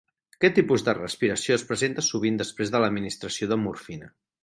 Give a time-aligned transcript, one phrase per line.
[0.37, 4.15] Aquest tipus de respiració es presenta sovint després de l'administració de morfina.